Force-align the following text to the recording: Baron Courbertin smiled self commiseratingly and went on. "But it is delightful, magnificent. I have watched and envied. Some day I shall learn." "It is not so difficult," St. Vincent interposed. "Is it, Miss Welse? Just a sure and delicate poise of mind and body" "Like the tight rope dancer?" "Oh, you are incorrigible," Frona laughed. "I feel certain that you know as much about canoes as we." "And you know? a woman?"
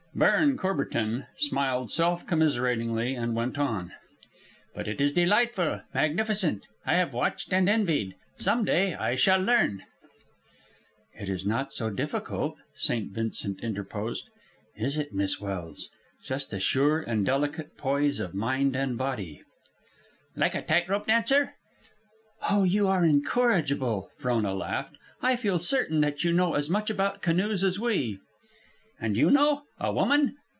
Baron 0.13 0.57
Courbertin 0.57 1.25
smiled 1.37 1.89
self 1.89 2.27
commiseratingly 2.27 3.15
and 3.15 3.33
went 3.33 3.57
on. 3.57 3.93
"But 4.75 4.85
it 4.89 4.99
is 4.99 5.13
delightful, 5.13 5.83
magnificent. 5.93 6.67
I 6.85 6.95
have 6.95 7.13
watched 7.13 7.53
and 7.53 7.69
envied. 7.69 8.15
Some 8.35 8.65
day 8.65 8.93
I 8.93 9.15
shall 9.15 9.39
learn." 9.39 9.83
"It 11.17 11.29
is 11.29 11.45
not 11.45 11.71
so 11.71 11.89
difficult," 11.89 12.59
St. 12.75 13.09
Vincent 13.09 13.63
interposed. 13.63 14.27
"Is 14.75 14.97
it, 14.97 15.13
Miss 15.13 15.39
Welse? 15.39 15.87
Just 16.25 16.51
a 16.51 16.59
sure 16.59 16.99
and 16.99 17.25
delicate 17.25 17.77
poise 17.77 18.19
of 18.19 18.35
mind 18.35 18.75
and 18.75 18.97
body" 18.97 19.41
"Like 20.35 20.51
the 20.53 20.61
tight 20.61 20.89
rope 20.89 21.07
dancer?" 21.07 21.53
"Oh, 22.49 22.63
you 22.65 22.85
are 22.89 23.05
incorrigible," 23.05 24.11
Frona 24.17 24.53
laughed. 24.53 24.97
"I 25.21 25.37
feel 25.37 25.57
certain 25.57 26.01
that 26.01 26.25
you 26.25 26.33
know 26.33 26.55
as 26.55 26.69
much 26.69 26.89
about 26.89 27.21
canoes 27.21 27.63
as 27.63 27.79
we." 27.79 28.19
"And 29.03 29.17
you 29.17 29.31
know? 29.31 29.63
a 29.79 29.91
woman?" 29.91 30.35